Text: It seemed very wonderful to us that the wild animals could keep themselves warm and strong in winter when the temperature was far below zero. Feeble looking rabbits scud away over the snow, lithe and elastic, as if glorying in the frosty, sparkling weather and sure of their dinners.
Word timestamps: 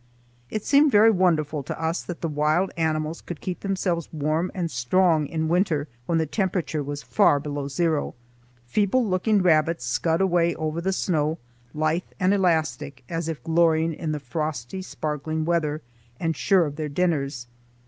It 0.49 0.65
seemed 0.65 0.91
very 0.91 1.11
wonderful 1.11 1.61
to 1.61 1.79
us 1.79 2.01
that 2.01 2.21
the 2.21 2.27
wild 2.27 2.71
animals 2.75 3.21
could 3.21 3.39
keep 3.39 3.59
themselves 3.59 4.09
warm 4.11 4.49
and 4.55 4.71
strong 4.71 5.27
in 5.27 5.47
winter 5.47 5.87
when 6.07 6.17
the 6.17 6.25
temperature 6.25 6.81
was 6.81 7.03
far 7.03 7.39
below 7.39 7.67
zero. 7.67 8.15
Feeble 8.65 9.05
looking 9.05 9.43
rabbits 9.43 9.85
scud 9.85 10.19
away 10.19 10.55
over 10.55 10.81
the 10.81 10.91
snow, 10.91 11.37
lithe 11.75 12.01
and 12.19 12.33
elastic, 12.33 13.03
as 13.09 13.27
if 13.29 13.43
glorying 13.43 13.93
in 13.93 14.11
the 14.11 14.19
frosty, 14.19 14.81
sparkling 14.81 15.45
weather 15.45 15.83
and 16.19 16.35
sure 16.35 16.65
of 16.65 16.77
their 16.77 16.89
dinners. 16.89 17.45